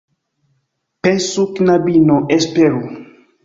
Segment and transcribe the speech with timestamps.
[1.09, 2.85] Pensu, knabino, esperu!